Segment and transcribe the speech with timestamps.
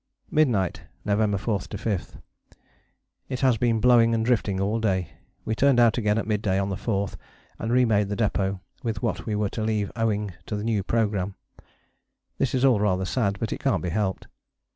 [0.31, 2.17] Midnight, November 4 5.
[3.29, 5.09] It has been blowing and drifting all day.
[5.45, 7.17] We turned out again at mid day on the 4th,
[7.59, 10.81] and re made the depôt with what we were to leave owing to the new
[10.81, 11.35] programme.
[12.39, 14.25] This is all rather sad, but it can't be helped.